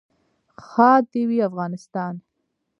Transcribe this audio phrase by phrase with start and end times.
[0.67, 2.13] ښاد دې وي افغانستان.